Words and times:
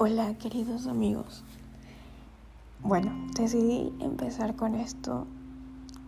Hola 0.00 0.38
queridos 0.38 0.86
amigos. 0.86 1.42
Bueno, 2.84 3.10
decidí 3.34 3.92
empezar 3.98 4.54
con 4.54 4.76
esto 4.76 5.26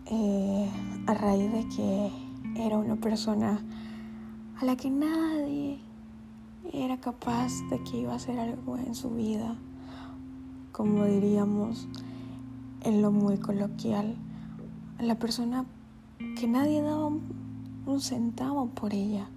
eh, 0.05 0.69
a 1.07 1.13
raíz 1.13 1.51
de 1.51 1.67
que 1.67 2.11
era 2.55 2.77
una 2.77 2.95
persona 2.95 3.59
a 4.61 4.63
la 4.63 4.77
que 4.77 4.89
nadie 4.89 5.81
era 6.71 7.01
capaz 7.01 7.51
de 7.69 7.83
que 7.83 7.97
iba 7.97 8.13
a 8.13 8.15
hacer 8.15 8.39
algo 8.39 8.77
en 8.77 8.95
su 8.95 9.09
vida, 9.09 9.57
como 10.71 11.03
diríamos 11.03 11.89
en 12.85 13.01
lo 13.01 13.11
muy 13.11 13.39
coloquial, 13.39 14.15
la 15.01 15.19
persona 15.19 15.65
que 16.39 16.47
nadie 16.47 16.81
daba 16.81 17.07
un, 17.07 17.99
centavo 17.99 18.67
por 18.67 18.93
ella. 18.93 19.27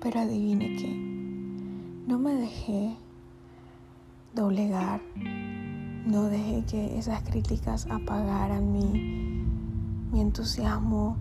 Pero 0.00 0.20
adivine 0.20 0.76
qué, 0.76 2.06
no 2.06 2.20
me 2.20 2.32
dejé 2.32 2.96
doblegar. 4.36 5.00
No 6.06 6.24
dejé 6.24 6.64
que 6.66 6.98
esas 6.98 7.22
críticas 7.22 7.88
apagaran 7.90 8.70
mi, 8.70 9.42
mi 10.12 10.20
entusiasmo. 10.20 11.16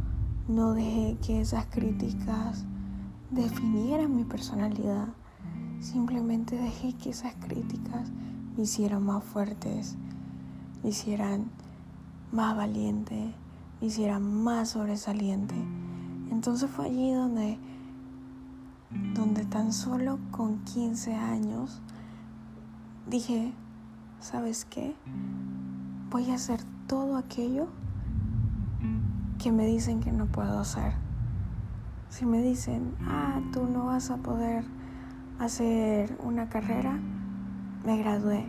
No 0.47 0.73
dejé 0.73 1.17
que 1.25 1.41
esas 1.41 1.65
críticas 1.67 2.65
definieran 3.31 4.15
mi 4.15 4.25
personalidad. 4.25 5.07
Simplemente 5.79 6.57
dejé 6.57 6.93
que 6.93 7.09
esas 7.09 7.33
críticas 7.35 8.11
me 8.55 8.63
hicieran 8.63 9.03
más 9.03 9.23
fuertes, 9.23 9.95
me 10.83 10.89
hicieran 10.89 11.45
más 12.31 12.55
valiente, 12.55 13.33
me 13.79 13.87
hicieran 13.87 14.43
más 14.43 14.69
sobresaliente. 14.69 15.55
Entonces 16.31 16.69
fue 16.69 16.87
allí 16.87 17.11
donde, 17.13 17.57
donde 19.13 19.45
tan 19.45 19.71
solo 19.71 20.19
con 20.31 20.63
15 20.65 21.15
años 21.15 21.81
dije, 23.07 23.53
¿sabes 24.19 24.65
qué? 24.65 24.95
Voy 26.09 26.31
a 26.31 26.35
hacer 26.35 26.59
todo 26.87 27.17
aquello 27.17 27.67
que 29.41 29.51
me 29.51 29.67
dicen 29.67 29.99
que 29.99 30.11
no 30.11 30.25
puedo 30.25 30.59
hacer. 30.59 30.93
Si 32.09 32.25
me 32.25 32.41
dicen, 32.41 32.95
ah, 33.01 33.41
tú 33.51 33.65
no 33.65 33.85
vas 33.85 34.09
a 34.09 34.17
poder 34.17 34.63
hacer 35.39 36.17
una 36.23 36.49
carrera, 36.49 36.97
me 37.85 37.97
gradué. 37.97 38.45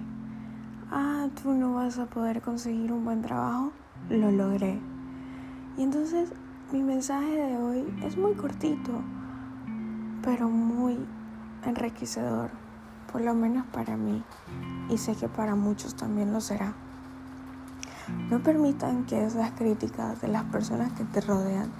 Ah, 0.91 1.29
tú 1.43 1.53
no 1.53 1.75
vas 1.75 1.99
a 1.99 2.07
poder 2.07 2.41
conseguir 2.41 2.93
un 2.93 3.05
buen 3.05 3.23
trabajo, 3.23 3.73
lo 4.09 4.31
logré. 4.31 4.79
Y 5.77 5.83
entonces 5.83 6.33
mi 6.73 6.83
mensaje 6.83 7.31
de 7.31 7.59
hoy 7.59 7.85
es 8.03 8.17
muy 8.17 8.35
cortito, 8.35 9.03
pero 10.23 10.49
muy 10.49 10.99
enriquecedor 11.65 12.66
por 13.17 13.25
lo 13.25 13.33
menos 13.33 13.65
para 13.69 13.97
mí, 13.97 14.23
y 14.91 14.99
sé 14.99 15.15
que 15.17 15.27
para 15.27 15.55
muchos 15.55 15.95
también 15.95 16.35
lo 16.35 16.43
será. 16.43 16.75
No 18.29 18.41
permitan 18.41 19.07
que 19.07 19.25
esas 19.25 19.53
críticas 19.53 20.21
de 20.21 20.29
las 20.29 20.45
personas 20.45 20.93
que 20.93 21.05
te 21.05 21.23
rodean 21.23 21.71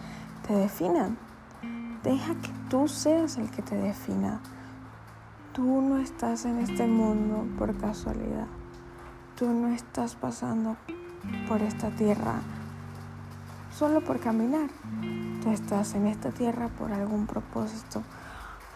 te 0.49 0.55
definan. 0.55 1.19
Deja 2.03 2.37
que 2.37 2.51
tú 2.71 2.89
seas 2.89 3.37
el 3.37 3.51
que 3.51 3.61
te 3.61 3.77
defina. 3.77 4.41
Tú 5.53 5.83
no 5.83 5.99
estás 5.99 6.47
en 6.47 6.59
este 6.59 6.87
mundo 6.87 7.47
por 7.59 7.77
casualidad. 7.77 8.47
Tú 9.35 9.53
no 9.53 9.69
estás 9.69 10.15
pasando 10.15 10.79
por 11.49 11.61
esta 11.61 11.91
tierra 11.91 12.41
solo 13.79 14.01
por 14.01 14.21
caminar. 14.21 14.71
Tú 15.43 15.51
estás 15.51 15.95
en 15.97 16.07
esta 16.07 16.31
tierra 16.31 16.69
por 16.69 16.95
algún 16.95 17.27
propósito 17.27 18.03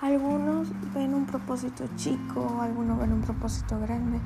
algunos 0.00 0.68
ven 0.94 1.14
un 1.14 1.26
propósito 1.26 1.84
chico, 1.96 2.58
algunos 2.60 2.98
ven 2.98 3.12
un 3.12 3.20
propósito 3.20 3.78
grande. 3.78 4.18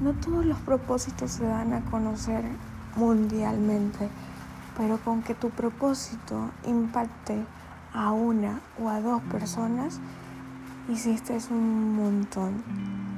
No 0.00 0.14
todos 0.14 0.44
los 0.44 0.58
propósitos 0.58 1.30
se 1.30 1.44
dan 1.44 1.72
a 1.72 1.80
conocer 1.82 2.44
mundialmente, 2.96 4.08
pero 4.76 4.98
con 4.98 5.22
que 5.22 5.34
tu 5.34 5.50
propósito 5.50 6.50
impacte 6.66 7.44
a 7.94 8.10
una 8.10 8.60
o 8.82 8.88
a 8.88 9.00
dos 9.00 9.22
personas, 9.22 10.00
hiciste 10.88 11.38
un 11.50 11.94
montón. 11.94 13.11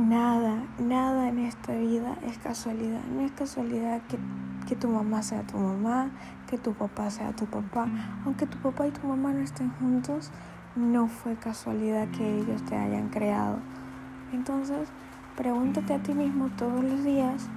Nada, 0.00 0.64
nada 0.78 1.28
en 1.28 1.38
esta 1.40 1.74
vida 1.74 2.16
es 2.26 2.38
casualidad. 2.38 3.04
No 3.14 3.20
es 3.20 3.32
casualidad 3.32 4.00
que 4.08 4.18
que 4.66 4.76
tu 4.76 4.88
mamá 4.88 5.20
sea 5.22 5.42
tu 5.42 5.58
mamá, 5.58 6.10
que 6.48 6.56
tu 6.56 6.72
papá 6.74 7.10
sea 7.10 7.32
tu 7.32 7.46
papá. 7.46 7.88
Aunque 8.24 8.46
tu 8.46 8.56
papá 8.58 8.86
y 8.86 8.92
tu 8.92 9.06
mamá 9.06 9.32
no 9.32 9.40
estén 9.40 9.70
juntos, 9.80 10.30
no 10.76 11.08
fue 11.08 11.34
casualidad 11.34 12.08
que 12.12 12.38
ellos 12.38 12.64
te 12.66 12.76
hayan 12.76 13.08
creado. 13.08 13.58
Entonces, 14.32 14.88
pregúntate 15.36 15.94
a 15.94 16.02
ti 16.02 16.14
mismo 16.14 16.50
todos 16.56 16.84
los 16.84 17.02
días, 17.02 17.48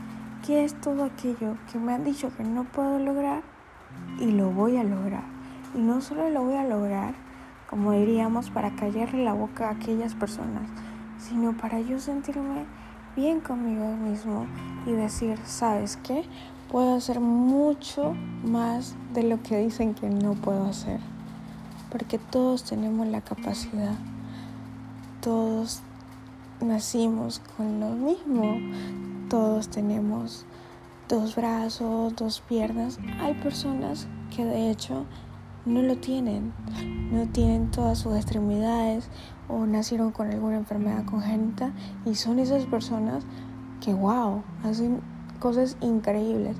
¿qué 0.45 0.63
es 0.63 0.73
todo 0.81 1.03
aquello 1.03 1.55
que 1.71 1.77
me 1.77 1.93
han 1.93 2.03
dicho 2.03 2.35
que 2.35 2.43
no 2.43 2.63
puedo 2.63 2.97
lograr? 2.97 3.43
Y 4.19 4.31
lo 4.31 4.49
voy 4.49 4.77
a 4.77 4.83
lograr. 4.83 5.23
Y 5.75 5.81
no 5.81 6.01
solo 6.01 6.29
lo 6.29 6.43
voy 6.43 6.55
a 6.55 6.63
lograr, 6.63 7.13
como 7.69 7.91
diríamos, 7.91 8.49
para 8.49 8.75
callarle 8.75 9.23
la 9.23 9.33
boca 9.33 9.67
a 9.67 9.73
aquellas 9.73 10.15
personas, 10.15 10.67
sino 11.27 11.57
para 11.57 11.79
yo 11.79 11.99
sentirme 11.99 12.65
bien 13.15 13.39
conmigo 13.39 13.95
mismo 13.95 14.45
y 14.85 14.91
decir, 14.91 15.37
¿sabes 15.45 15.97
qué? 15.97 16.23
puedo 16.73 16.95
hacer 16.95 17.19
mucho 17.19 18.15
más 18.43 18.95
de 19.13 19.21
lo 19.21 19.43
que 19.43 19.59
dicen 19.59 19.93
que 19.93 20.09
no 20.09 20.33
puedo 20.33 20.65
hacer. 20.65 20.99
Porque 21.91 22.17
todos 22.17 22.63
tenemos 22.63 23.05
la 23.05 23.21
capacidad. 23.21 23.93
Todos 25.21 25.81
nacimos 26.61 27.43
con 27.55 27.79
lo 27.79 27.89
mismo. 27.89 28.57
Todos 29.29 29.69
tenemos 29.69 30.47
dos 31.07 31.35
brazos, 31.35 32.15
dos 32.15 32.41
piernas. 32.41 32.97
Hay 33.21 33.35
personas 33.35 34.07
que 34.35 34.43
de 34.43 34.71
hecho 34.71 35.05
no 35.65 35.81
lo 35.81 35.97
tienen. 35.97 36.53
No 37.11 37.27
tienen 37.27 37.71
todas 37.71 37.99
sus 37.99 38.15
extremidades 38.15 39.09
o 39.47 39.65
nacieron 39.65 40.11
con 40.11 40.29
alguna 40.29 40.57
enfermedad 40.57 41.05
congénita 41.05 41.71
y 42.05 42.15
son 42.15 42.39
esas 42.39 42.65
personas 42.65 43.23
que 43.81 43.93
wow, 43.93 44.43
hacen 44.63 45.01
cosas 45.39 45.77
increíbles. 45.81 46.57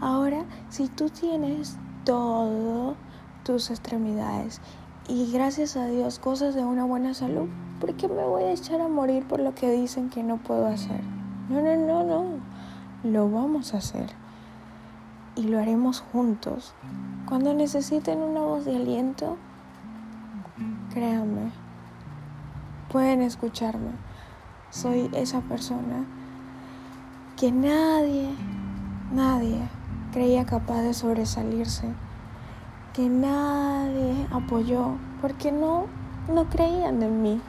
Ahora, 0.00 0.44
si 0.68 0.88
tú 0.88 1.08
tienes 1.08 1.76
todo 2.04 2.96
tus 3.44 3.70
extremidades 3.70 4.60
y 5.08 5.30
gracias 5.32 5.76
a 5.76 5.86
Dios 5.86 6.18
cosas 6.18 6.54
de 6.54 6.64
una 6.64 6.84
buena 6.84 7.14
salud, 7.14 7.48
¿por 7.80 7.94
qué 7.94 8.08
me 8.08 8.24
voy 8.24 8.44
a 8.44 8.52
echar 8.52 8.80
a 8.80 8.88
morir 8.88 9.26
por 9.26 9.40
lo 9.40 9.54
que 9.54 9.70
dicen 9.70 10.10
que 10.10 10.22
no 10.22 10.38
puedo 10.38 10.66
hacer? 10.66 11.00
No, 11.48 11.60
no, 11.60 11.76
no, 11.76 12.04
no. 12.04 12.24
Lo 13.04 13.30
vamos 13.30 13.72
a 13.72 13.78
hacer. 13.78 14.25
Y 15.36 15.44
lo 15.44 15.58
haremos 15.60 16.00
juntos. 16.00 16.74
Cuando 17.26 17.54
necesiten 17.54 18.18
una 18.18 18.40
voz 18.40 18.64
de 18.64 18.76
aliento, 18.76 19.36
créanme, 20.92 21.52
pueden 22.90 23.20
escucharme. 23.20 23.90
Soy 24.70 25.10
esa 25.12 25.40
persona 25.42 26.04
que 27.36 27.52
nadie, 27.52 28.30
nadie 29.12 29.60
creía 30.12 30.46
capaz 30.46 30.80
de 30.80 30.94
sobresalirse, 30.94 31.86
que 32.94 33.10
nadie 33.10 34.26
apoyó, 34.30 34.92
porque 35.20 35.52
no, 35.52 35.84
no 36.32 36.46
creían 36.46 37.02
en 37.02 37.22
mí, 37.22 37.40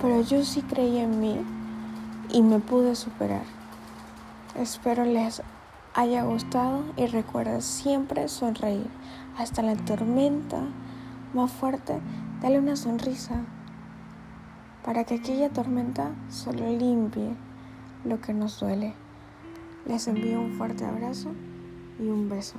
pero 0.00 0.20
yo 0.20 0.44
sí 0.44 0.62
creí 0.62 0.98
en 0.98 1.18
mí 1.18 1.40
y 2.30 2.42
me 2.42 2.60
pude 2.60 2.94
superar. 2.94 3.42
Espero 4.56 5.04
les 5.04 5.42
haya 5.94 6.24
gustado 6.24 6.84
y 6.96 7.06
recuerda 7.06 7.60
siempre 7.60 8.28
sonreír. 8.28 8.86
Hasta 9.36 9.62
la 9.62 9.76
tormenta 9.76 10.62
más 11.34 11.50
fuerte, 11.52 12.00
dale 12.40 12.58
una 12.58 12.76
sonrisa 12.76 13.44
para 14.84 15.04
que 15.04 15.16
aquella 15.16 15.50
tormenta 15.50 16.14
solo 16.28 16.66
limpie 16.66 17.36
lo 18.04 18.20
que 18.20 18.32
nos 18.32 18.58
duele. 18.58 18.94
Les 19.86 20.08
envío 20.08 20.40
un 20.40 20.52
fuerte 20.52 20.84
abrazo 20.84 21.32
y 21.98 22.08
un 22.08 22.28
beso. 22.28 22.56